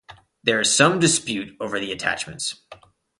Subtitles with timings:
[0.41, 2.55] There is some dispute over the attachments.